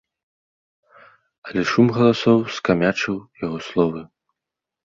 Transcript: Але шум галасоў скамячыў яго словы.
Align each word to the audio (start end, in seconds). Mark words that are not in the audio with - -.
Але 1.49 1.61
шум 1.71 1.87
галасоў 1.97 2.39
скамячыў 2.57 3.17
яго 3.47 3.57
словы. 3.67 4.01